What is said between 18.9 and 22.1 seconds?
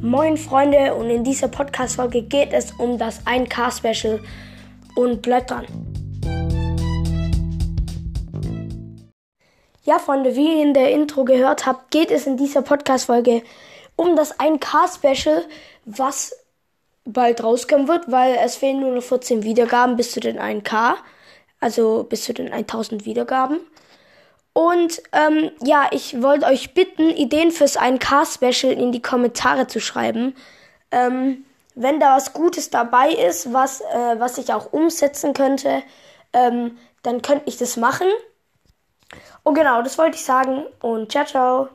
noch 14 Wiedergaben bis zu den 1K, also